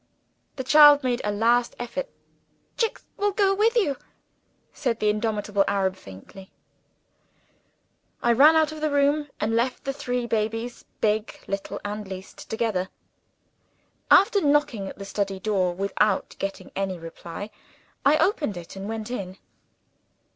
The 0.55 0.63
child 0.63 1.03
made 1.03 1.21
a 1.23 1.31
last 1.31 1.75
effort. 1.77 2.09
"Jicks 2.75 3.05
will 3.17 3.31
go 3.33 3.53
with 3.53 3.75
you," 3.75 3.97
said 4.73 4.99
the 4.99 5.09
indomitable 5.11 5.59
little 5.59 5.75
Arab 5.75 5.95
faintly. 5.95 6.51
I 8.23 8.31
ran 8.33 8.55
out 8.55 8.71
of 8.71 8.81
the 8.81 8.89
room, 8.89 9.29
and 9.39 9.55
left 9.55 9.83
the 9.83 9.93
three 9.93 10.25
babies 10.25 10.85
big, 11.01 11.39
little, 11.47 11.79
and 11.85 12.07
least 12.07 12.49
together. 12.49 12.89
After 14.09 14.41
knocking 14.41 14.87
at 14.87 14.97
the 14.97 15.05
study 15.05 15.39
door 15.39 15.71
without 15.75 16.35
getting 16.39 16.71
any 16.75 16.97
reply, 16.97 17.51
I 18.03 18.17
opened 18.17 18.57
it 18.57 18.75
and 18.75 18.89
went 18.89 19.11
in. 19.11 19.37